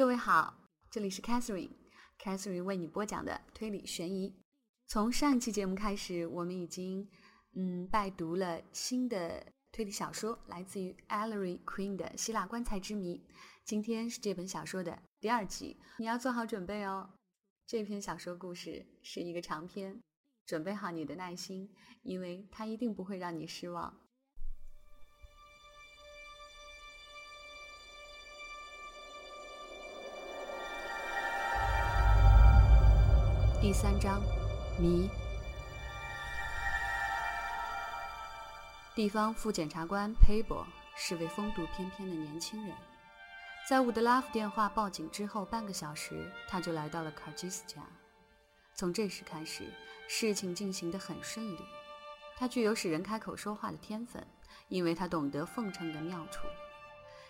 [0.00, 0.56] 各位好，
[0.90, 4.34] 这里是 Catherine，Catherine 为你播讲的推理悬疑。
[4.86, 7.06] 从上一期节目开始，我们已经
[7.52, 13.18] 嗯拜读了新的推理小说，来自于 Ellery Queen 的《希腊棺材之谜》。
[13.66, 17.10] 今天是这本小说的第二集，你要做好准备哦。
[17.66, 20.00] 这篇小说故事是一个长篇，
[20.46, 24.00] 准备好你的耐心，因为它一定不会让你失望。
[33.60, 34.22] 第三章，
[34.78, 35.06] 谜。
[38.94, 42.74] 地方副检察官佩伯是位风度翩翩的年轻人。
[43.68, 47.82] 在伍德拉夫电话报警之后半个小时，他就来到了卡基斯家。
[48.74, 49.64] 从这时开始，
[50.08, 51.58] 事情进行得很顺利。
[52.38, 54.26] 他具有使人开口说话的天分，
[54.68, 56.46] 因为他懂得奉承的妙处。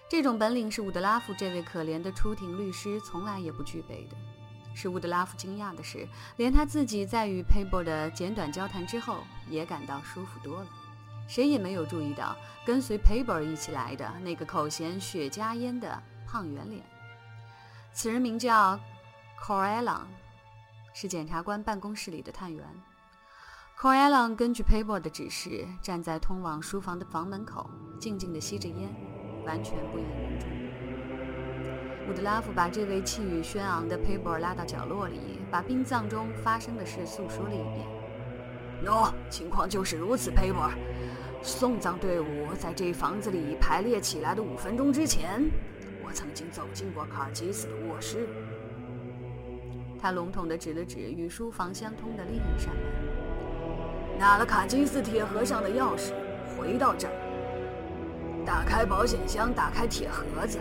[0.08, 4.16] 这种本领是伍德拉夫这位可怜的出庭律师从来也不具备的。
[4.74, 9.18] 使伍德拉夫惊讶的是，连他自己在与佩伯的简短交谈之后，
[9.48, 10.66] 也感到舒服多了。
[11.26, 16.02] 谁也没有注意到，跟随佩伯一起来的那个口衔雪茄烟的。
[16.32, 16.80] 胖圆脸，
[17.92, 18.78] 此人名叫
[19.44, 20.06] c o r e l l n
[20.94, 22.64] 是检察官办公室里的探员。
[23.76, 28.88] c o r e l l n 根据 Paper 的指示，站在通往书房的房门口，静静地吸着烟，
[29.44, 30.59] 完全不引人注意。
[32.08, 37.86] 伍德拉夫把这位气宇轩昂的 Paper 拉到角落里，把殡葬中发生的事诉说了一遍。
[38.84, 40.70] 喏，情况就是如此，Paper。
[41.42, 45.50] 送葬队伍在这房子里排列起来的五分钟之前。
[46.04, 48.28] 我曾经走进过卡尔基斯的卧室。
[50.00, 56.12] 他笼统地指了指与书房相通的另一扇门，拿了卡金斯铁盒上的钥匙，
[56.58, 57.12] 回到这儿，
[58.44, 60.58] 打开保险箱，打开铁盒子，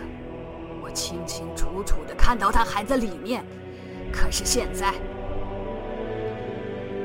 [0.92, 3.44] 清清楚楚的看到他还在里面。
[4.12, 4.92] 可是现在，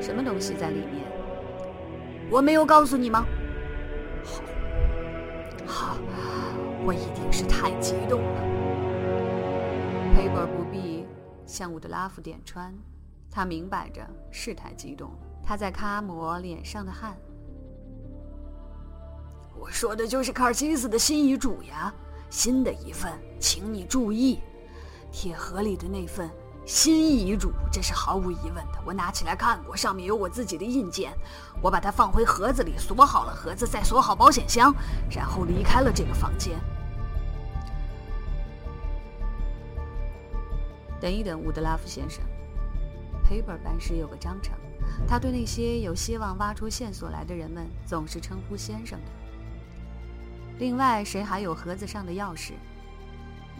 [0.00, 1.06] 什么东西在里面？
[2.30, 3.24] 我没有告诉你吗？
[4.24, 4.42] 好，
[5.66, 5.98] 好。
[6.84, 8.40] 我一定是太激动了。
[10.14, 11.04] 佩伯不必
[11.44, 12.72] 向伍德拉夫点穿，
[13.28, 15.10] 他明摆着是太激动。
[15.42, 17.16] 他在擦抹脸上的汗。
[19.58, 21.92] 我说的就是卡尔基斯的新遗嘱呀，
[22.30, 24.40] 新的一份，请你注意，
[25.10, 26.30] 铁盒里的那份。
[26.66, 28.82] 新遗嘱，这是毫无疑问的。
[28.84, 31.12] 我拿起来看过，上面有我自己的印鉴。
[31.62, 34.74] 我把它放回盒子里，锁好了盒子，再锁好保险箱，
[35.08, 36.58] 然后离开了这个房间。
[41.00, 42.20] 等一等，伍德拉夫先生。
[43.30, 44.52] Paper 办事有个章程，
[45.06, 49.25] 他对那些有希望挖出线索来的人们，总是称呼先生的。
[50.58, 52.52] 另外，谁还有盒子上的钥匙？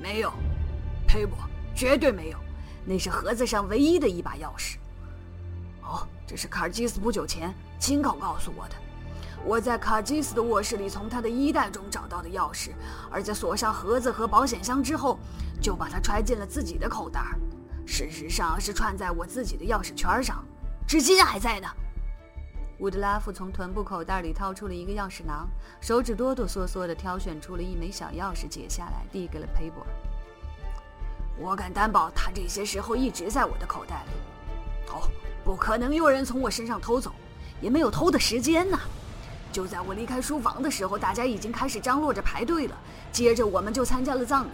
[0.00, 0.32] 没有
[1.06, 2.38] ，Paper 绝对没有。
[2.86, 4.76] 那是盒子上唯一的一把钥匙。
[5.82, 8.74] 哦，这是卡尔基斯不久前亲口告诉我的。
[9.44, 12.70] 我在卡基斯的卧室里从他的衣袋中找到的钥匙，
[13.10, 15.18] 而在锁上盒子和保险箱之后，
[15.60, 17.20] 就把它揣进了自己的口袋。
[17.84, 20.44] 事实上是串在我自己的钥匙圈上，
[20.86, 21.68] 至今还在呢。
[22.78, 25.48] 伍德拉夫从臀部口袋里掏出了一个钥匙囊，
[25.80, 29.86] 手指哆哆嗦嗦地挑选出了一枚小钥匙，解下来递给了佩伯。
[31.38, 34.92] 我敢担保，他这些时候一直在我的口袋里。
[34.92, 35.08] 哦，
[35.42, 37.12] 不可能有人从我身上偷走，
[37.62, 38.78] 也没有偷的时间呢。
[39.50, 42.76] 就在我离开书房的时候，大家已经开始张罗着排队了。
[43.10, 44.50] 接着我们就参加了葬礼。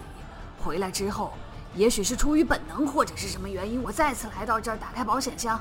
[0.60, 1.33] 回来之后，
[1.75, 5.59] 也许是出于本能，或者是什么原因，我再次来到这儿，打开保险箱。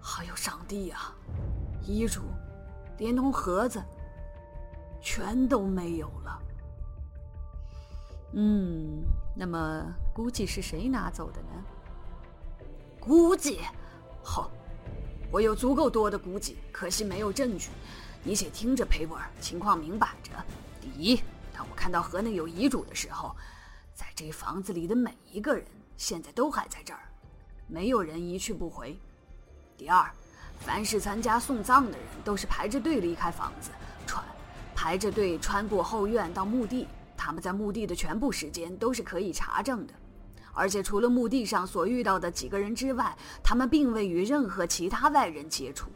[0.00, 1.12] 哎呦，上帝呀！
[1.86, 2.22] 遗嘱，
[2.98, 3.82] 连同盒子，
[5.00, 6.42] 全都没有了。
[8.32, 9.02] 嗯。
[9.36, 9.84] 那么，
[10.14, 11.64] 估计是谁拿走的呢？
[13.00, 13.58] 估计，
[14.22, 14.48] 好，
[15.28, 17.70] 我有足够多的估计，可惜没有证据。
[18.22, 20.30] 你且听着，裴博尔，情况明摆着：
[20.80, 21.20] 第一，
[21.52, 23.34] 当我看到盒内有遗嘱的时候，
[23.92, 25.66] 在这房子里的每一个人
[25.96, 27.00] 现在都还在这儿，
[27.66, 28.94] 没有人一去不回；
[29.76, 30.08] 第二，
[30.64, 33.70] 凡是参加送葬的人都是排着队离开房子，
[34.06, 34.24] 穿
[34.74, 36.88] 排着队穿过后院到墓地。
[37.16, 39.94] 他们在墓地的全部时间都是可以查证的，
[40.52, 45.90] 而且除了墓地上所遇到的几个人之外，他们并未与任何其他外人接触。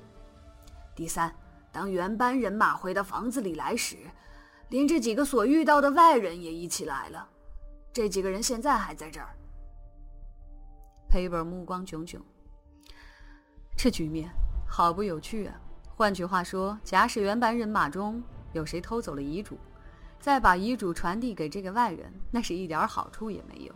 [0.94, 1.35] 第三，
[1.73, 3.97] 当原班人马回到房子里来时，
[4.69, 7.29] 连这几个所遇到的外人也一起来了。
[7.93, 9.35] 这几个人现在还在这儿。
[11.09, 12.20] 佩伯目光炯炯，
[13.76, 14.31] 这局面
[14.69, 15.61] 好不有趣啊！
[15.97, 18.23] 换句话说，假使原班人马中
[18.53, 19.59] 有谁偷走了遗嘱。
[20.20, 23.73] 再把遗嘱传递给这个外人，那是一点好处也没有，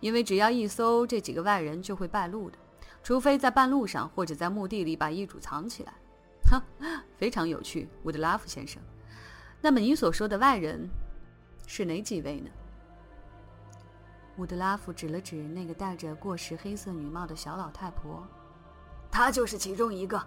[0.00, 2.58] 因为只要一搜，这几个外人就会败露的，
[3.02, 5.94] 除非在半路上或者在墓地里把遗嘱藏起来。
[6.44, 6.62] 哈，
[7.16, 8.82] 非常有趣，伍德拉夫先生。
[9.62, 10.88] 那么你所说的外人
[11.66, 12.50] 是哪几位呢？
[14.36, 18.26] 伍德拉夫指了指那个戴着过时黑色女帽的小老太婆，
[19.10, 20.22] 她就是其中一个。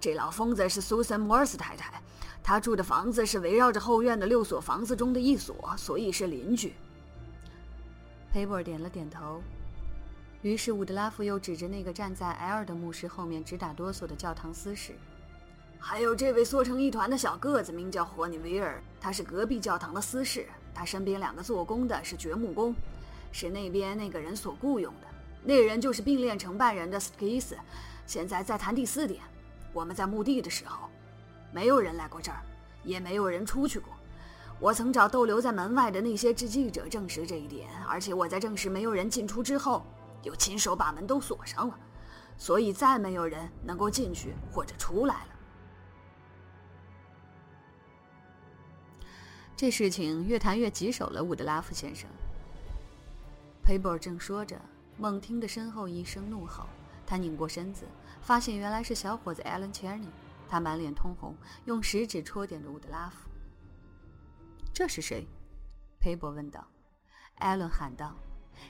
[0.00, 2.02] 这老疯子是苏珊·摩尔斯太太，
[2.42, 6.74] 她住的房子是围绕着后院的六所房子中的一所，所以是邻居。
[8.32, 9.40] 佩伯点了点头。
[10.42, 14.92] 于是伍德拉夫又指着那个站在 L 的牧师后面直打哆嗦的教堂司使。
[15.78, 20.46] 还有这位缩成一团的小个子，名叫霍尼维尔，他是隔壁教堂的司事。
[20.74, 22.74] 他身边两个做工的是掘墓工，
[23.32, 25.06] 是那边那个人所雇佣的。
[25.44, 27.56] 那人就是并列承办人的斯基斯。
[28.06, 29.22] 现在再谈第四点，
[29.72, 30.88] 我们在墓地的时候，
[31.52, 32.42] 没有人来过这儿，
[32.82, 33.92] 也没有人出去过。
[34.60, 39.84] 我曾找逗留在门外的那些记记者证实这一点，而且我在证实没有人进出之后，
[40.22, 41.78] 又亲手把门都锁上了，
[42.38, 45.28] 所以再没有人能够进去或者出来了。
[49.56, 52.08] 这事情越谈越棘手了，伍德拉夫先生。
[53.62, 54.60] 佩伯正说着，
[54.96, 56.66] 猛听得身后一声怒吼，
[57.06, 57.84] 他拧过身子，
[58.22, 60.08] 发现原来是小伙子艾伦·切尼。
[60.48, 63.28] 他满脸通红，用食指戳点着伍德拉夫。
[64.72, 65.26] “这是谁？”
[65.98, 66.64] 裴伯问道。
[67.36, 68.14] 艾伦喊道：“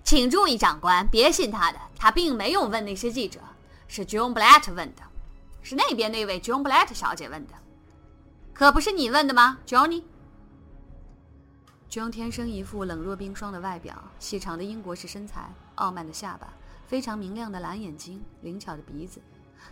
[0.03, 1.79] 请注意，长官，别信他的。
[1.97, 3.41] 他并没有问那些记者，
[3.87, 5.03] 是 John Blatt 问的，
[5.61, 7.53] 是那边那位 John Blatt 小姐问的，
[8.55, 10.05] 可不是你问的吗，Johnny？”
[11.91, 16.53] John 天生一副冷若冰霜的外表，细长的英国式身材，傲慢的下巴，
[16.87, 19.21] 非常明亮的蓝眼睛，灵巧的鼻子。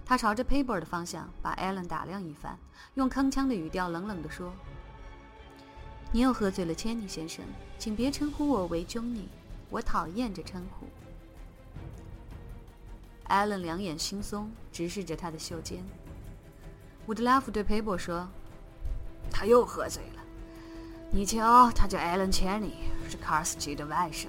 [0.04, 2.58] 他朝着 Paper 的方向把 Allen 打量一番，
[2.94, 4.52] 用铿锵的语调冷冷地说
[6.10, 7.44] ：“你又喝醉了，千尼先生，
[7.78, 9.26] 请别称呼我为 Johnny，
[9.68, 10.86] 我讨厌这称呼。
[13.28, 15.84] ”Allen 两眼惺忪，直视着他的袖尖。
[17.06, 18.28] 伍德拉夫对 Paper 说
[19.30, 20.22] ：“他又喝醉了。”
[21.12, 22.72] 你瞧，他叫 Allen Cheney，，
[23.10, 24.28] 是卡尔斯基的外甥。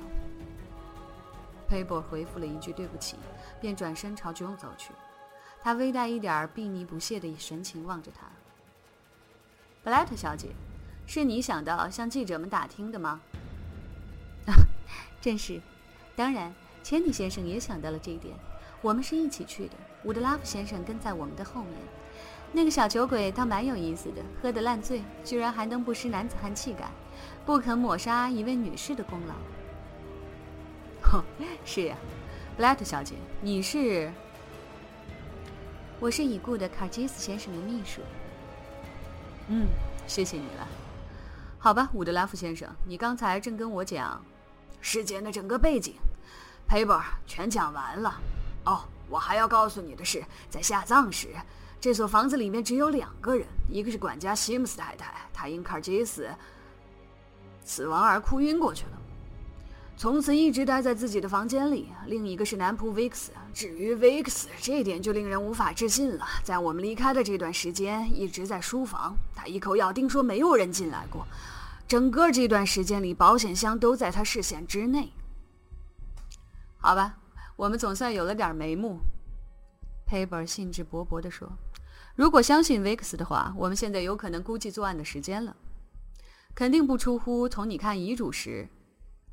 [1.67, 3.17] 佩伯回复了一句“对不起”，
[3.59, 4.93] 便转身朝 John 走去。
[5.61, 8.27] 他微带一点鄙睨不屑的神情望着他。
[9.83, 10.49] 布莱特小姐，
[11.05, 13.21] 是你想到向记者们打听的吗？
[14.47, 14.53] 啊，
[15.21, 15.61] 正是。
[16.15, 18.35] 当然，切尼先生也想到了这一点。
[18.81, 19.73] 我们是一起去的，
[20.03, 21.73] 伍德拉夫先生跟在我们的后面。
[22.51, 26.91] 那个小酒鬼倒蛮有意思的，喝得烂醉，居然还能不失男子汉气概，
[27.45, 29.33] 不肯抹杀一位女士的功劳。
[31.11, 31.23] 哦，
[31.65, 31.97] 是呀，
[32.55, 34.11] 布莱特小姐，你是？
[35.99, 38.01] 我是已故的卡基斯先生的秘书。
[39.47, 39.67] 嗯，
[40.07, 40.67] 谢谢你了。
[41.59, 44.23] 好吧，伍德拉夫先生，你刚才正跟我讲
[44.81, 45.95] 事件的整个背景
[46.67, 48.19] ，paper 全讲完了。
[48.65, 51.29] 哦，我还要告诉你的是，在下葬时。
[51.79, 56.29] 这所房子里面只有两个人，一个是管家西姆斯太太，她因卡尔基斯
[57.63, 58.97] 死亡而哭晕过去了，
[59.95, 63.31] 从此一直待在自己的房间里；另一个是男仆维克斯。
[63.53, 66.25] 至于维克斯，这点就令人无法置信了。
[66.43, 71.25] 在我们离开的这段时间，一直在书房，他一口咬定说没有人进来过。
[71.87, 75.13] 整个这段时间里，保险箱都在他视线之内。
[76.77, 77.17] 好吧，
[77.55, 78.97] 我们总算有了点眉目。
[80.05, 81.49] 佩伯兴致勃勃地说。
[82.15, 85.55] 如果相信维克斯的话，我们现在有可能估计作案的时间了，
[86.53, 88.67] 肯定不出乎从你看遗嘱时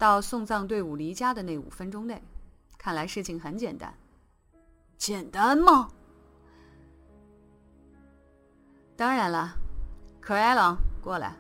[0.00, 2.22] 到送葬队伍离家的那五分钟内。
[2.78, 3.92] 看来事情很简单，
[4.96, 5.90] 简单吗？
[8.96, 9.54] 当然了，
[10.18, 11.36] 可艾朗，过来。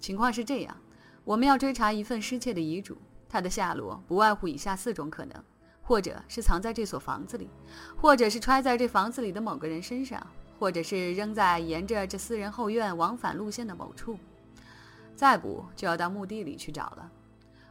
[0.00, 0.76] 情况是这样，
[1.22, 2.98] 我们要追查一份失窃的遗嘱，
[3.28, 5.44] 它的下落不外乎以下四种可能。
[5.82, 7.48] 或者是藏在这所房子里，
[7.96, 10.20] 或者是揣在这房子里的某个人身上，
[10.58, 14.18] 或者是扔在沿着这私人后院往返路线的某处。
[15.14, 17.12] 再不就要到墓地里去找了。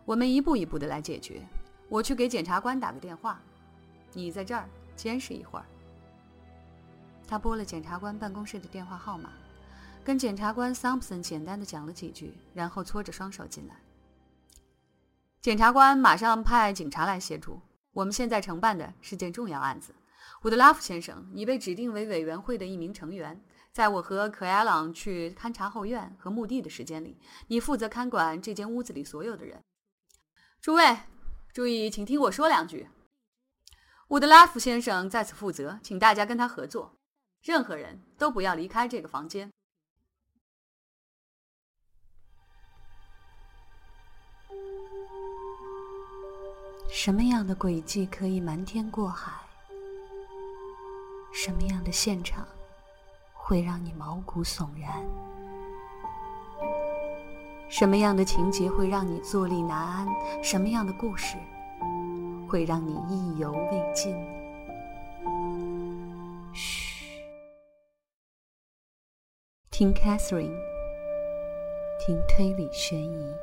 [0.06, 1.42] 我们一步一步的来解决。
[1.90, 3.42] 我去给检察官打个电话，
[4.14, 5.66] 你在这儿监视一会儿。
[7.28, 9.32] 他拨了检察官办公室的电话号码，
[10.04, 13.76] 跟检察官桑普森简单的讲了几句，然后搓着双手进来。
[15.42, 17.60] 检察官马上派警察来协助。
[17.94, 19.96] 我们现在承办的是件重要案子，
[20.44, 23.42] 伍德拉夫先生，你被指定为委员会的一名成员。
[23.72, 29.62] 在我和可亚朗去勘察后院和墓地的时间里，你负责看管这间屋子里所有的人。
[30.66, 30.98] 诸位，
[31.54, 32.90] 注意，请听我说两句。
[34.08, 36.92] 伍德拉夫先生在此负责，请大家跟他合作，
[37.44, 39.54] 任何人都不要离开这个房间。
[46.92, 49.32] 什么样的轨迹可以瞒天过海？
[51.32, 52.44] 什么样的现场
[53.34, 55.35] 会让你毛骨悚然？
[57.68, 60.08] 什么样的情节会让你坐立难安？
[60.42, 61.36] 什么样的故事
[62.48, 64.16] 会让你意犹未尽？
[66.54, 67.22] 嘘，
[69.72, 70.56] 听 Catherine，
[72.00, 73.36] 听推理悬疑。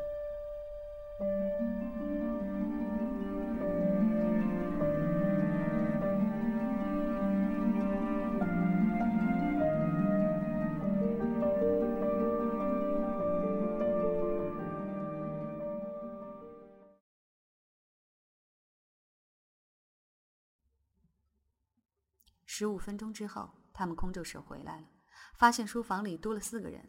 [22.62, 24.86] 十五分钟之后，他们空着手回来了，
[25.34, 26.88] 发现书房里多了四个人。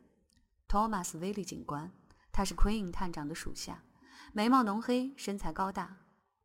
[0.67, 1.91] Thomas 威利警官，
[2.31, 3.83] 他是 Queen 探长的属下，
[4.33, 5.97] 眉毛浓黑，身材高大。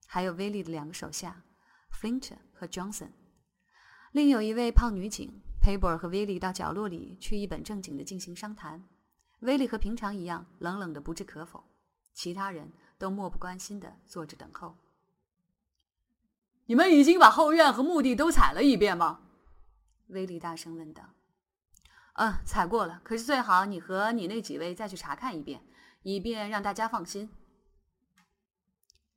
[0.07, 1.43] 还有威利的两个手下
[1.93, 3.11] ，Flint 和 Johnson。
[4.13, 5.43] 另有一位胖女警。
[5.61, 8.89] 佩伯尔和威利到角落里去，一本正经的进行商谈。
[9.41, 11.63] 威利和平常一样，冷冷的不置可否。
[12.15, 14.79] 其他人都漠不关心的坐着等候。
[16.69, 19.23] 你们已经把后院和墓地都踩了一遍吗？
[20.09, 21.15] 威利大声问道。
[22.13, 23.01] “嗯，踩过了。
[23.03, 25.63] 可是最好你和你那几位再去查看一遍，
[26.03, 27.31] 以便让大家放心。”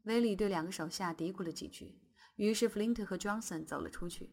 [0.03, 1.99] 威利对两个手下嘀咕了几句，
[2.37, 4.31] 于是弗林特和 Johnson 走了出去。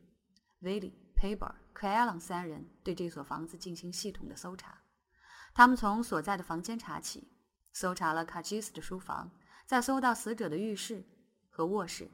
[0.60, 4.82] 威利、佩伯尔、克艾朗三人对这所房子进行系统的搜查。
[5.52, 7.32] 他们从所在的房间查起，
[7.72, 9.32] 搜查了卡吉斯的书房，
[9.66, 11.04] 再搜到死者的浴室
[11.48, 12.08] 和卧室。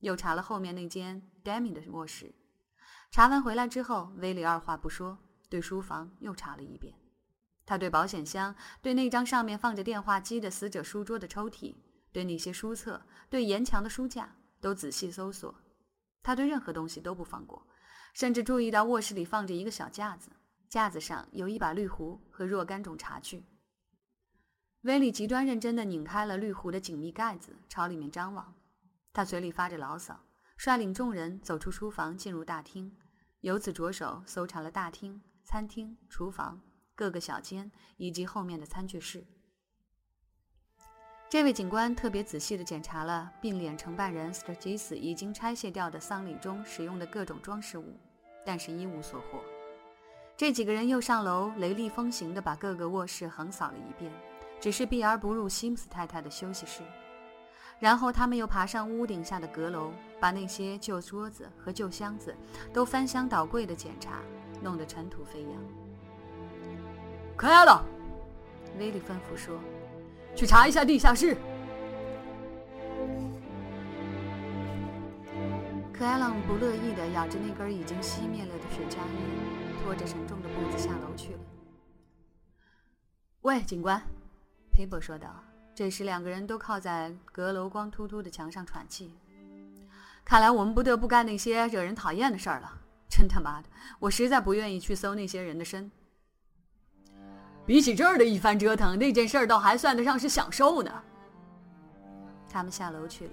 [0.00, 2.34] 又查了后面那间 Demi 的卧室，
[3.10, 6.94] 查完回来之后，威利二话不说，对书房又查了一遍。
[7.64, 11.74] 他对保险箱、对那张上面放着电话机的死者书桌的抽屉、
[12.12, 15.54] 对那些书册、对沿墙的书架都仔细搜索。
[16.22, 17.66] 他对任何东西都不放过，
[18.14, 20.30] 甚至注意到卧室里放着一个小架子，
[20.68, 23.44] 架子上有一把绿壶和若干种茶具。
[24.82, 28.54] 威利极端认真地拧开了绿壶的紧密盖子，朝里面张望。
[29.16, 30.20] 他嘴里发着牢骚，
[30.58, 32.94] 率领众人走出书房，进入大厅，
[33.40, 36.60] 由此着手搜查了大厅、餐厅、厨房、
[36.94, 39.26] 各个小间以及后面的餐具室。
[41.30, 47.98] 这位警官特别仔细地检查了并脸承办人 Sturgis 已经拆卸掉的丧礼中使用的各种装饰物，
[48.44, 49.42] 但是一无所获。
[50.36, 54.12] 这几个人又上楼，雷厉风行地把各个卧室横扫了一遍，
[54.60, 56.82] 只是避而不入西姆斯太太的休息室。
[57.78, 62.34] 然后他们又爬上屋顶下的阁楼，把那些旧桌子和旧箱子
[62.72, 64.22] 都翻箱倒柜的检查，
[64.62, 65.52] 弄得尘土飞扬。
[67.36, 67.84] 可艾了，
[68.78, 69.60] 威利吩咐说
[70.34, 71.36] ：“去查一下地下室。”
[75.92, 79.04] 可艾朗不乐意地咬着那根已经熄灭了的雪茄烟，
[79.82, 81.40] 拖着沉重的步子下楼去了。
[83.42, 84.02] 喂，警官，
[84.72, 85.28] 佩伯说道。
[85.76, 89.14] 这时，两个人都靠在阁楼光秃秃的墙上喘气。
[90.24, 92.72] 看来我们不得不干那些惹人讨厌的事儿了。
[93.10, 93.68] 真他妈的，
[93.98, 95.90] 我实在不愿意去搜那些人的身。
[97.66, 100.90] 比起这儿的一番折腾，那件事儿倒还算得上是享受呢。
[102.48, 103.32] 他们下楼去了。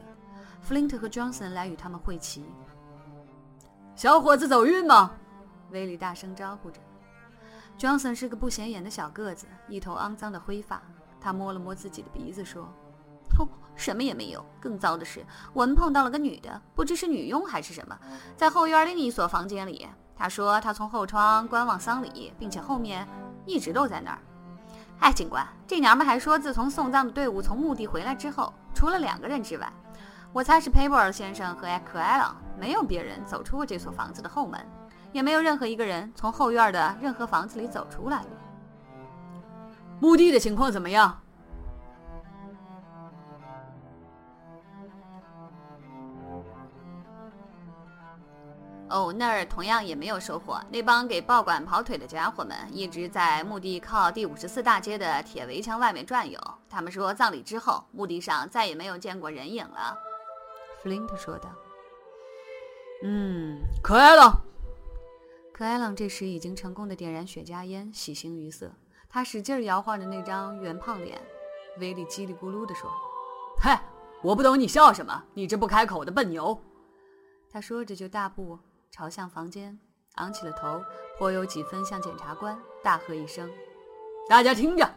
[0.62, 2.44] 弗林特和 Johnson 来与他们会齐。
[3.96, 5.14] 小伙子走运吗？
[5.72, 6.82] 威利大声招呼着。
[7.80, 10.84] Johnson 是个不显眼的小个子，一头肮脏的灰发。
[11.24, 12.64] 他摸了摸自己的鼻子，说
[13.40, 14.46] ：“哦，什么也没有。
[14.60, 17.98] 更糟的是，我们碰到了个女的，不知是女佣还是什么，
[18.36, 19.88] 在后院另一所房间里。
[20.16, 23.08] 她说她从后窗观望丧礼，并且后面
[23.46, 24.20] 一直都在那儿。
[25.00, 29.72] 哎，警官，这娘们还说，自从送葬的队伍从墓地回来之后，除了两个人之外，
[30.32, 34.60] 我猜是佩伯尔先生和艾克埃朗，没有别人走出过这所房子的后门，
[35.12, 38.30] 也没有任何一个人从后院的任何房子里走出来过。”
[40.04, 41.18] 墓地的情况怎么样？
[48.90, 50.60] 哦，那儿同样也没有收获。
[50.70, 56.38] 那帮给报馆跑腿的家伙们一直在墓地靠第五十四大街的铁围墙外面转悠。
[56.70, 59.98] 他们说，葬礼之后，墓地上再也没有见过人影了。
[60.82, 61.50] 弗林特说道。
[63.06, 64.44] “嗯，可爱了。”
[65.56, 68.74] 可艾朗这时已经成功的点燃雪茄烟，喜形于色。
[69.14, 71.22] 他使劲摇晃着那张圆胖脸，
[71.78, 72.90] 威力叽里咕噜地说
[73.62, 73.80] ：“嗨，
[74.24, 76.60] 我不懂你笑什么，你这不开口的笨牛！”
[77.48, 78.58] 他说着就大步
[78.90, 79.80] 朝向房间，
[80.16, 80.82] 昂起了头，
[81.20, 83.48] 颇有几分像检察官，大喝一声
[84.28, 84.96] ：“大家听着！”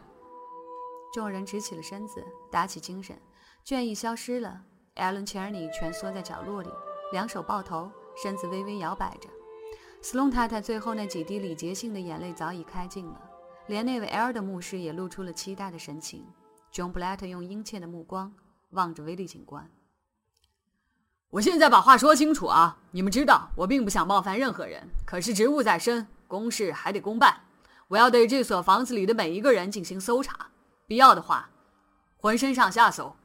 [1.13, 3.15] 众人直起了身子，打起精神，
[3.63, 4.61] 倦意消失了，
[4.95, 6.71] 艾伦·切尔尼蜷缩在角落里，
[7.11, 9.29] 两手抱头，身子微微摇摆着。
[10.01, 13.26] 斯隆太太最后那几滴礼节性的眼泪早已开尽了，
[13.67, 16.25] 连那位 L 的牧师也露出了期待的神情。
[16.73, 18.33] John Blatt 用殷切的目光
[18.71, 19.69] 望着威利警官。
[21.29, 22.77] 我现在把话说清楚啊！
[22.91, 27.41] 你们知道，我并不想冒犯任何人，可是职务在身，公事还得公办。
[27.89, 30.47] 我要对这所房子里的每一个人进行搜查，
[30.85, 31.49] 必要的话，
[32.17, 33.15] 浑身上下搜。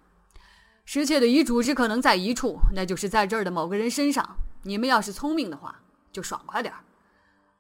[0.85, 4.37] 失窃的遗嘱只可能在一处，那就是在这儿的某个人身上。
[4.63, 5.81] 你们要是聪明的话，
[6.11, 6.81] 就爽快点儿。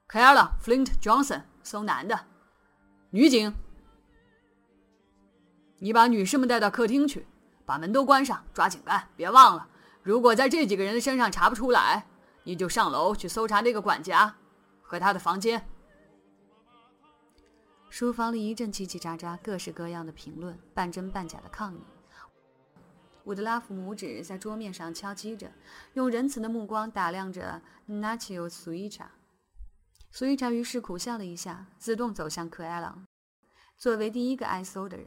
[0.09, 2.27] 凯尔了，Flint Johnson，搜男的，
[3.14, 3.54] 女警。
[5.81, 7.26] 你把女士们带到客厅去，
[7.66, 9.69] 把门都关上，抓紧干，别忘了。
[10.02, 12.07] 如果在这几个人的身上查不出来，
[12.45, 14.35] 你就上楼去搜查那个管家
[14.81, 15.69] 和他的房间。
[17.90, 21.81] 书房里一阵叽叽喳喳，各式各样的评论，半真半假的抗议。
[23.25, 25.52] 伍德拉夫拇指在桌面上敲击着，
[25.92, 29.22] 用仁慈的目光打量着 Nacho s u i a。
[30.14, 33.07] 苏伊查于是苦笑了一下，自动走向克埃朗，
[33.78, 35.07] 作为第一个挨搜的人。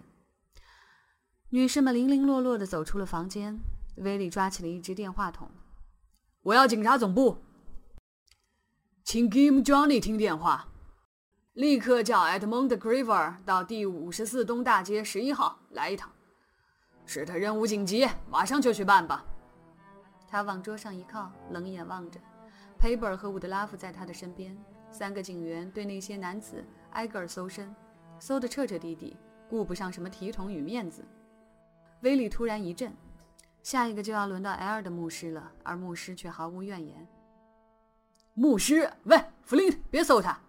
[1.50, 3.60] 女士们零零落落地走出了房间。
[3.98, 5.50] 威利抓起了一只电话筒
[6.44, 7.38] ，“我要警察总部，
[9.06, 10.68] 请 Kim Johnny 听电话，
[11.54, 16.12] 立刻叫 Edmund Graver 到第五十四东大街十一号来一趟。
[17.06, 19.24] 是他任务紧急，马上就去办吧。”
[20.28, 22.20] 他往桌上一靠，冷眼望着
[22.78, 24.58] p a p e r 和伍德拉夫在他的身边。
[24.96, 27.76] 三个警员对那些男子挨个搜身，
[28.18, 29.18] 搜得彻彻底底，
[29.50, 31.04] 顾不上什么体统与面子。
[32.00, 32.96] 威利突然一震。
[33.62, 37.06] 下一个就要轮到 L 的牧师了，而牧师却毫无怨言。
[38.36, 40.40] 牧师，喂，弗林特，别搜他！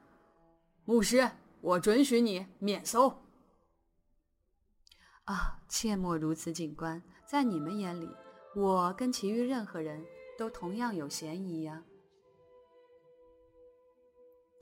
[0.84, 1.28] 牧师，
[1.60, 3.08] 我准许你免搜。
[5.24, 8.08] 啊，切莫如此，警官，在你们眼里，
[8.54, 10.04] 我跟其余任何人
[10.38, 11.82] 都同样有嫌疑呀。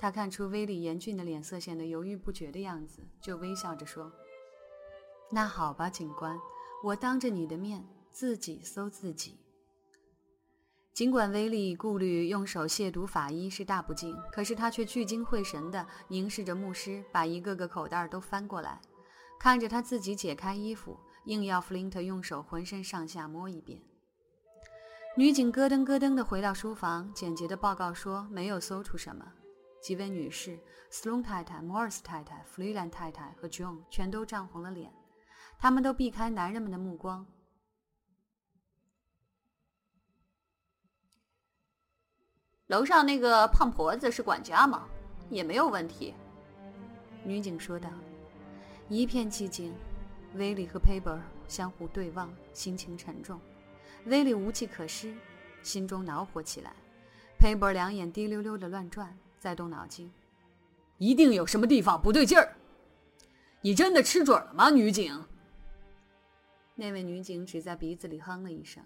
[0.05, 4.13] 他看出威利严峻的脸色显得犹豫不决的样子，就微笑着说
[5.33, 6.39] ：“那好吧，警官，
[6.83, 9.39] 我当着你的面。”自己搜自己。
[10.93, 18.79] 尽管威利顾虑用手亵渎法医是大不敬，可是他却聚精会神地凝视着牧师，把一个个口袋都翻过来，
[19.41, 23.81] 看着他自己解开衣服，硬要弗林特用手浑身上下摸一遍。
[25.17, 29.33] 女警咯噔咯噔地回到书房，简洁地报告说没有搜出什么。
[29.85, 34.91] 几位女士，斯隆太太、摩尔斯太太、弗里兰太太和 John 全都涨红了脸，
[35.59, 37.27] 他们都避开男人们的目光。
[42.69, 44.89] 楼上那个胖婆子是管家吗？
[45.29, 46.15] 也没有问题。
[47.23, 47.91] 女警说道。
[48.89, 49.75] 一片寂静，
[50.37, 53.39] 威利和 Paper 相互对望，心情沉重。
[54.07, 55.15] 威利无计可施，
[55.63, 56.73] 心中恼火起来。
[57.39, 59.15] Paper 两眼滴溜溜的乱转，
[59.45, 60.11] 在动脑筋。
[60.97, 62.57] 一定有什么地方不对劲儿。
[63.61, 65.23] 你真的吃准了吗，女警？
[66.77, 68.83] 那位女警只在鼻子里哼了一声。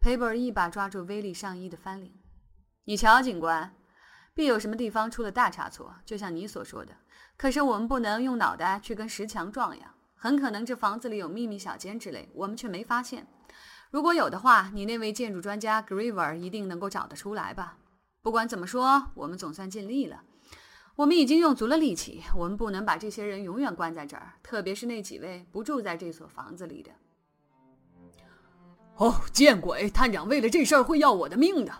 [0.00, 2.14] Paper 一把抓住威利上衣的翻领。
[2.84, 3.74] 你瞧，警官，
[4.32, 6.96] 必有什么地方出了大差错，就像你所说的。
[7.36, 9.94] 可是我们不能用脑袋去跟石墙撞呀。
[10.16, 13.26] 很可能这房子里有秘密小间之类，我们却没发现。
[13.90, 17.76] 如果有的话，你那位建筑专家 Graver 一定能够找得出来吧？
[18.28, 20.22] 不管怎么说，我们总算尽力了。
[20.96, 26.90] 我们已经用足了力气，我们不能把这些人永远关在这儿，特别是那几位不住在这所房子里的。
[28.96, 29.88] 哦，见鬼！
[29.88, 31.72] 探长为了这事儿会要我的命的。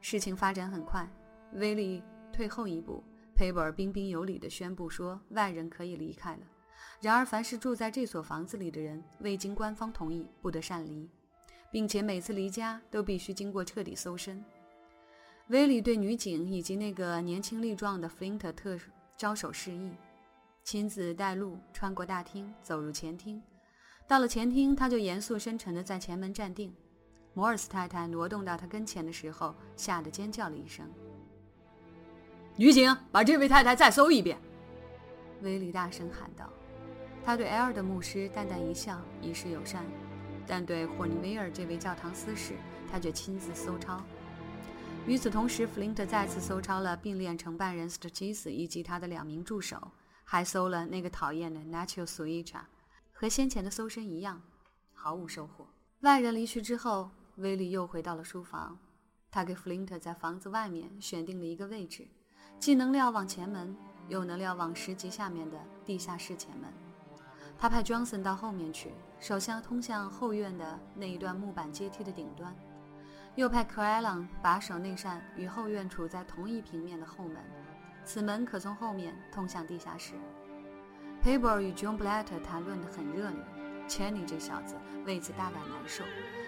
[0.00, 1.12] 事情发展很快，
[1.54, 2.00] 威利
[2.32, 3.02] 退后一步，
[3.34, 6.42] 佩伯尔彬彬有礼地宣布说：“外人可以离开了。
[7.00, 11.10] 然而，凡是住在这所房子里的人，未经官方同意，不得擅离，
[11.70, 14.44] 并且每次离家都必须经过彻底搜身。”
[15.48, 18.78] 威利对女警以及那个年轻力壮的弗林特特
[19.16, 19.90] 招手示意，
[20.62, 23.42] 亲自带路，穿过大厅，走入前厅。
[24.06, 26.74] 到了前厅，他就严肃深沉地在前门站定。
[27.32, 30.88] 摩尔斯太太挪动到他跟前的时候，吓得尖叫了一声。
[32.56, 34.36] 女警，把这位太太再搜一遍！
[35.42, 36.48] 威利大声喊道。
[37.24, 39.84] 他对埃尔的牧师淡淡一笑，以示友善，
[40.50, 42.56] 但对霍尼威尔这位教堂司事，
[42.90, 44.02] 他却亲自搜抄。
[45.06, 49.92] 与此同时，弗林特再次搜抄了并列承办人斯特基斯以及他的两名助手，
[50.24, 52.62] 还搜了那个讨厌的 Nacho Suicha。
[53.12, 54.42] 和先前的搜身一样，
[54.92, 55.68] 毫无收获。
[56.00, 57.10] 外人离去之后。
[57.36, 58.76] 威利又回到了书房，
[59.30, 62.06] 他给弗林特在房子外面选定了一个位置，
[62.58, 63.74] 既能瞭望前门，
[64.08, 66.70] 又能瞭望十级下面的地下室前门。
[67.58, 72.56] 他派 Johnson 到后面去，守下通向后院的那一段木板阶梯的顶端，
[73.34, 77.36] 又派 c r a l l n 把守那扇与后院处在同一平面的后门，
[78.02, 80.14] 此门可从后面通向地下室。
[81.22, 83.38] p a b e r 与 John Blatt 谈论得很热烈
[83.86, 86.02] ，Cheney 这小子为此大感难受，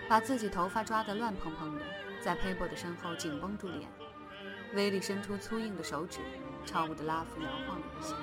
[0.08, 1.82] 把自己头发抓得乱蓬蓬的，
[2.22, 3.86] 在 p a b e r 的身后紧绷住脸。
[4.72, 6.20] 威利伸出粗硬的手指，
[6.64, 8.16] 朝伍德拉夫摇晃了一下。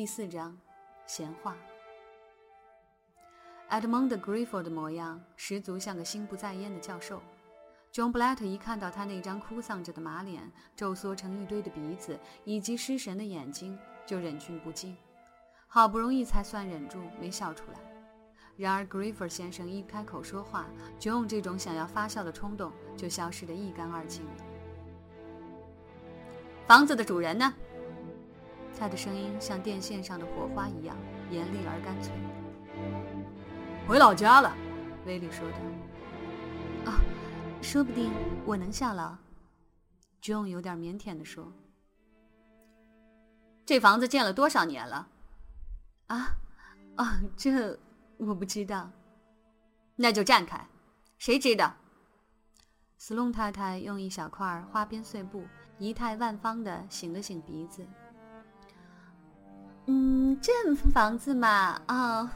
[0.00, 0.56] 第四章，
[1.04, 1.54] 闲话。
[3.68, 7.20] Edmund Griffith 的模样十足像个心不在焉的教授。
[7.92, 14.96] John Blatt 一看到他那张哭丧着的马脸、皱缩成一堆的鼻子以及失神的眼睛，就忍俊不禁，
[15.66, 17.78] 好不容易才算忍住没笑出来。
[18.56, 20.66] 然而 Griffith 先生一开口说话
[20.98, 24.32] ，John 这种想要发笑的冲动就消失得一干二净了。
[26.66, 27.52] 房子的主人呢？
[28.78, 30.96] 他的声音像电线上的火花一样
[31.30, 32.12] 严厉而干脆。
[33.86, 34.56] 回老家了，
[35.04, 36.90] 威利说道。
[36.90, 37.00] 啊，
[37.60, 38.10] 说不定
[38.46, 39.16] 我能下楼。
[40.22, 41.52] John 有点腼腆地说。
[43.66, 45.08] 这房子建了多少年了？
[46.06, 46.36] 啊，
[46.96, 47.78] 啊，这
[48.16, 48.90] 我不知道。
[49.96, 50.66] 那就站开，
[51.18, 51.74] 谁知道？
[52.96, 55.44] 斯隆太太用一小块花边碎布，
[55.78, 57.86] 仪态万方的擤了擤鼻子。
[59.92, 60.52] 嗯，这
[60.92, 62.30] 房子嘛，哦，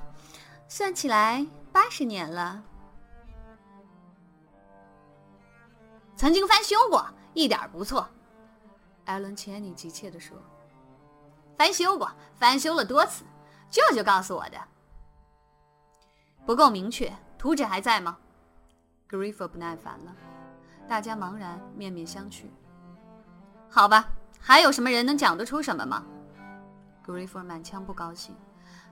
[0.67, 2.61] 算起来八十年了。
[6.17, 8.09] 曾经翻修过，一点不错。
[9.05, 10.37] 艾伦·钱尼急切地说
[11.57, 13.25] ：“翻修过，翻修了多次。
[13.71, 14.59] 舅舅告诉我的，
[16.45, 17.13] 不够明确。
[17.39, 18.19] 图纸还在吗
[19.07, 20.17] g r i f f 不耐烦了。
[20.89, 22.47] 大家茫然，面面相觑。
[23.71, 24.09] 好吧，
[24.41, 26.05] 还有什么人能讲得出什么吗
[27.07, 28.35] ？Griffith 满腔不高兴，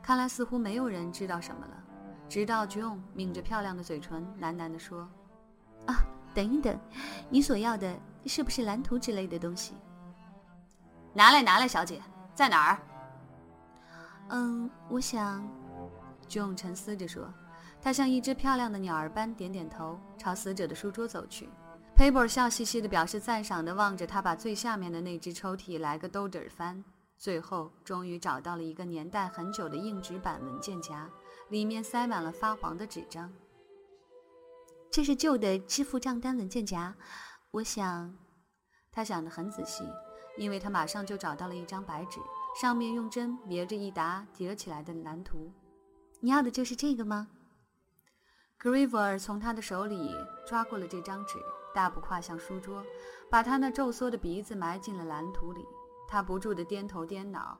[0.03, 1.72] 看来似乎没有人知道什么了。
[2.29, 5.09] 直到 John 抿着漂亮的嘴唇，喃喃地说
[5.87, 5.94] ：“啊，
[6.35, 6.79] 等一等，
[7.29, 7.94] 你所要的
[8.27, 9.75] 是不是蓝图之类的东西
[11.12, 12.01] ？”“拿来，拿来，小姐，
[12.35, 12.79] 在哪儿
[14.29, 15.46] ？”“嗯，我想。
[16.29, 17.29] ”John 沉思着说，
[17.83, 21.51] 他像一只漂亮的鸟儿般点点头，朝死者的书桌走去。
[21.94, 26.83] Paper 笑嘻嘻地表示赞赏地望着他，把最下面的那只抽屉来个兜底儿翻。
[27.22, 31.08] 最后，终于找到了一个年代很久的硬纸板文件夹，
[31.50, 33.32] 里面塞满了发黄的纸张。
[34.90, 36.96] 这是旧的支付账单文件夹，
[37.52, 38.12] 我想，
[38.90, 39.85] 他想得很仔细，
[40.37, 42.18] 因为他马上就找到了一张白纸，
[42.61, 45.52] 上面用针别着一沓叠起来的蓝图。
[46.18, 47.28] 你要的就是这个吗
[48.58, 50.12] g r i v e r 从他的手里
[50.44, 51.37] 抓过了这张纸，
[51.72, 52.85] 大步跨向书桌，
[53.30, 55.64] 把他那皱缩的鼻子埋进了蓝图里。
[56.12, 57.59] 他不住地颠头颠脑，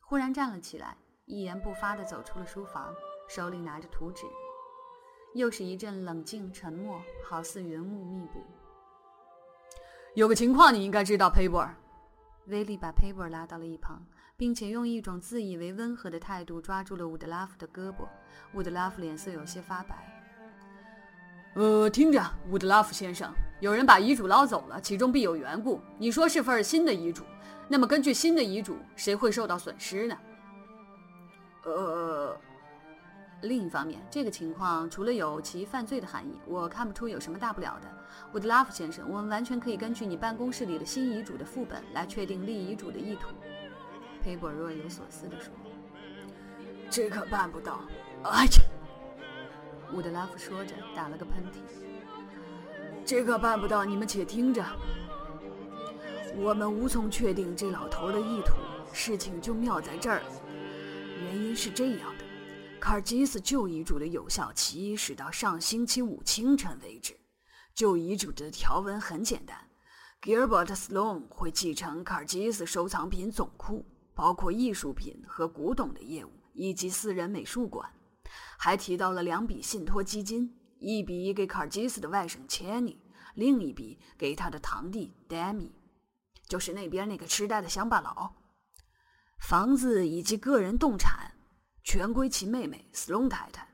[0.00, 2.94] 忽然站了起来，一言不发地走出了书房，
[3.28, 4.24] 手里拿着图纸。
[5.34, 8.42] 又是一阵冷静沉默，好似云雾密布。
[10.14, 11.76] 有个情况你应该知道，佩伯尔。
[12.46, 14.02] 威利把佩伯尔拉到了一旁，
[14.34, 18.08] 并且用一种自以为温和的态度抓住了伍德拉夫的胳膊。
[18.54, 19.94] 伍德拉夫脸色有些发白。
[21.54, 25.78] 呃，听着，伍德拉夫先生，有人把遗嘱捞走了，其中必有缘故。
[25.98, 27.22] 你说是份新的遗嘱。
[27.70, 30.16] 那么，根据新的遗嘱，谁会受到损失呢？
[31.64, 32.34] 呃，
[33.42, 37.88] 另一方面，这个情况除了有其犯罪的含义，我看不出有什么大不了的。
[38.32, 43.28] 伍德拉夫先生，我们完全可以根据你办公室里的新遗嘱的副本来确定立遗嘱的意图。
[44.22, 45.52] 佩伯若有所思地说
[46.88, 47.80] ：“这可办不到。”
[48.24, 48.50] 哎呀，
[49.92, 51.58] 伍德拉夫说着打了个喷嚏。
[53.04, 54.64] 这可办不到，你们且听着。
[56.36, 58.54] 我们无从确定这老头的意图，
[58.92, 60.22] 事情就妙在这儿。
[61.22, 62.24] 原因是这样的：
[62.80, 67.16] 卡尔基斯旧遗嘱的有效期是到上星期五清晨为止。
[67.74, 69.56] 旧遗嘱的条文很简单
[70.22, 77.88] ：Gilbert Sloan 会继承卡尔基斯收藏品总库，包括艺术品和古董的业务，以及私人美术馆。
[78.56, 82.96] 还提到了两笔信托基金：一笔给卡尔基斯的外甥 Channy，
[83.34, 85.70] 另一笔给他的堂弟 Demi。
[86.48, 88.32] 就是那边那个痴呆的乡巴佬，
[89.38, 91.32] 房子以及个人动产
[91.84, 93.68] 全归其妹妹斯隆太太。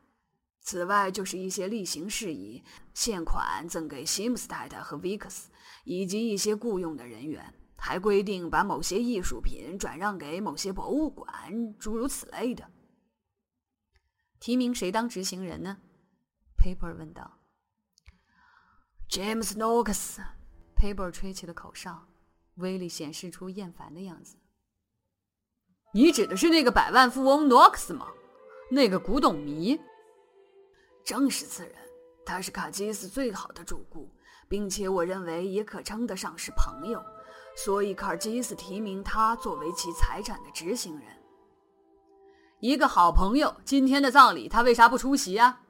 [0.60, 5.50] 此外，就是一些例行事宜，现款赠给西姆斯太太和维克斯，
[5.84, 7.54] 以及一些雇佣的人员。
[7.76, 11.30] 还规定把某些艺术品转让给某些博物馆，
[11.78, 12.70] 诸如此类的。
[14.40, 15.76] 提名谁当执行人呢
[16.56, 17.40] ？Paper 问道。
[19.10, 20.18] James Knox。
[20.74, 22.08] Paper 吹起了口哨，
[22.56, 24.36] 威力显示出厌烦的样子。
[25.92, 28.08] 你指的是那个百万富翁诺克斯吗？
[28.70, 29.80] 那个古董迷？
[31.04, 31.74] 正是此人，
[32.24, 34.10] 他是卡基斯最好的主顾，
[34.48, 37.00] 并且我认为也可称得上是朋友，
[37.56, 41.08] 所以卡基斯提名他作为其财产的执行人。
[42.60, 45.60] 一个好朋友，今天的葬礼他为啥不出席啊？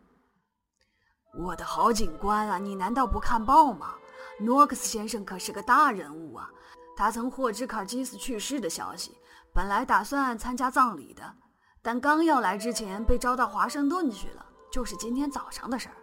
[1.36, 3.96] 我的好警官啊，你难道不看报吗？
[4.38, 6.48] 诺克斯先生可是个大人物啊，
[6.96, 9.16] 他曾获知卡尔基斯去世的消息，
[9.52, 11.34] 本来打算参加葬礼的，
[11.82, 14.46] 但刚要来之前被招到华盛顿去了。
[14.70, 15.94] 就是今天早上的事儿，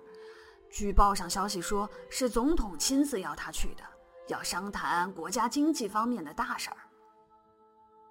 [0.70, 3.84] 据报上消息说，是总统亲自要他去的，
[4.28, 6.78] 要商谈国家经济方面的大事儿。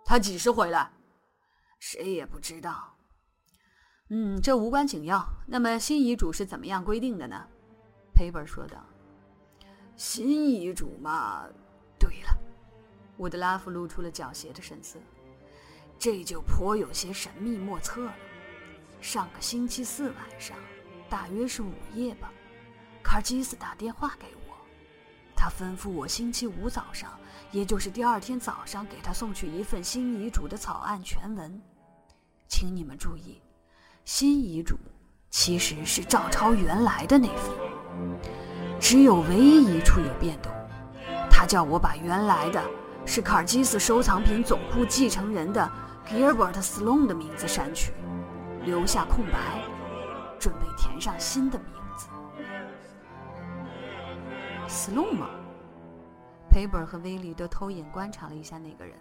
[0.05, 0.91] 他几时回来？
[1.79, 2.95] 谁也不知道。
[4.11, 5.27] 嗯，这无关紧要。
[5.47, 7.47] 那么新遗嘱是怎么样规定的呢？
[8.13, 8.85] 佩本说道。
[9.97, 11.47] 新遗嘱嘛，
[11.99, 12.37] 对了，
[13.21, 14.99] 伍德拉夫露出了狡黠的神色，
[15.99, 18.15] 这就颇有些神秘莫测了。
[19.03, 20.57] 上个星期四晚上，
[21.07, 22.33] 大约是午夜吧，
[23.03, 24.57] 卡尔基斯打电话给我，
[25.37, 27.13] 他吩咐我星期五早上，
[27.53, 31.61] 也就是第二天早上，给他送去一份新遗嘱的草案全文。
[32.49, 33.43] 请你们注意，
[34.07, 34.79] 新遗嘱
[35.29, 37.55] 其实是照抄原来的那份，
[38.81, 40.51] 只有唯一一处有变动，
[41.31, 42.65] 他叫我把原来的
[43.07, 45.71] 是卡尔基斯收藏品总库继承人的
[46.07, 47.93] Gilbert Sloan 的名字删去。
[48.65, 49.63] 留下空白，
[50.39, 52.09] 准备填上新的名字。
[54.69, 55.29] Sloan 吗？
[56.51, 58.95] 佩本和威利都偷眼观察了一下那个人，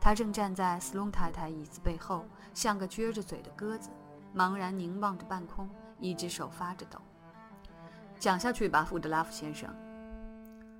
[0.00, 3.90] 他正站在 Sloan 太太椅子背后，像个撅着嘴的鸽子，
[4.34, 6.98] 茫然凝望着半空，一只手发着抖。
[8.18, 9.68] 讲下去吧，富德拉夫先生。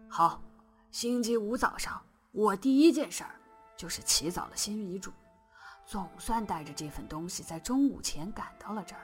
[0.09, 0.41] 好，
[0.91, 2.01] 星期五早上，
[2.37, 3.31] 我第一件事儿
[3.77, 5.13] 就是起草了新遗嘱。
[5.87, 9.03] 总算带着这份东西在中午前赶到了这儿。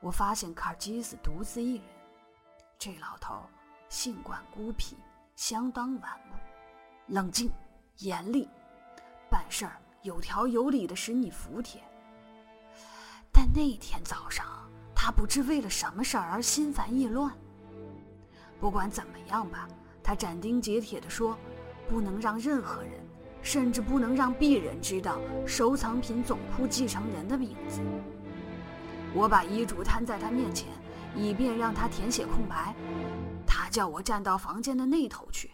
[0.00, 1.84] 我发现卡尔基斯独自一人。
[2.78, 3.34] 这老头
[3.88, 4.94] 性惯孤僻，
[5.36, 6.36] 相当顽固，
[7.06, 7.50] 冷静、
[7.98, 8.46] 严厉，
[9.30, 11.80] 办事儿有条有理的，使你服帖。
[13.32, 14.44] 但那天早上，
[14.94, 17.32] 他不知为了什么事儿而心烦意乱。
[18.60, 19.66] 不管怎么样吧，
[20.02, 21.38] 他斩钉截铁地说
[21.88, 22.92] ：“不能让任何人。”
[23.40, 27.80] 甚至不能让鄙人知道收藏品总库继承人的名字。
[29.14, 30.66] 我把遗嘱摊在他面前，
[31.14, 32.74] 以便让他填写空白。
[33.46, 35.52] 他叫我站到房间的那头去，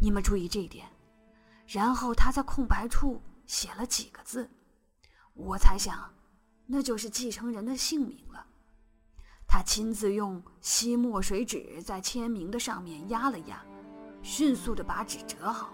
[0.00, 0.86] 你们注意这一点。
[1.66, 4.48] 然后他在空白处写了几个字，
[5.34, 6.14] 我猜想，
[6.64, 8.46] 那就是继承人的姓名了。
[9.48, 13.62] 他亲自用吸墨水纸在签名的上面压了压，
[14.22, 15.70] 迅速地把纸折好。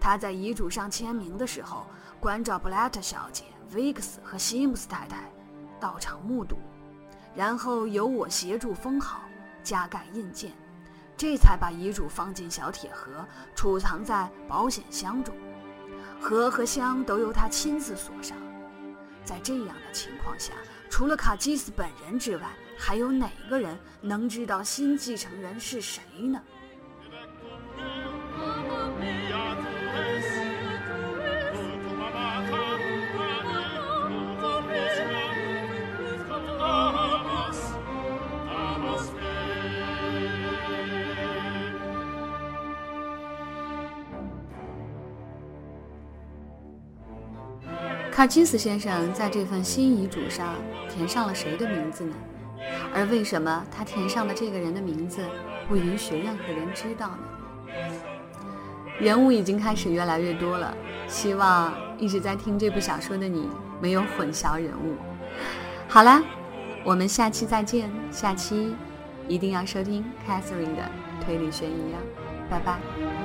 [0.00, 1.86] 他在遗嘱上签名的时候，
[2.18, 5.30] 关照布莱特小姐、维克斯和西姆斯太太
[5.78, 6.58] 到场目睹，
[7.36, 9.22] 然后由我协助封好、
[9.62, 10.50] 加盖印鉴，
[11.16, 15.34] 这才把遗嘱放进小铁盒，储藏在保险箱中。
[16.20, 18.36] 盒和箱都由他亲自锁上。
[19.24, 20.52] 在这样的情况下，
[20.90, 26.42] 除了卡基斯本人之外，还有哪个人能知道新继承人是谁呢？
[48.12, 50.54] 卡金斯先生在这份新遗嘱上
[50.88, 52.14] 填上了谁的名字呢？
[52.94, 55.24] 而为什么他填上的这个人的名字
[55.66, 57.18] 不允许任何人知道呢？
[59.00, 60.76] 人物已经开始越来越多了，
[61.08, 63.48] 希望一直在听这部小说的你
[63.80, 64.94] 没有混淆人物。
[65.88, 66.22] 好啦，
[66.84, 68.76] 我们下期再见，下期
[69.26, 70.82] 一定要收听 Catherine 的
[71.24, 71.98] 推理悬疑啊，
[72.50, 73.21] 拜拜。